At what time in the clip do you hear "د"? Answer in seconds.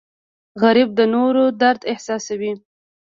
0.95-0.99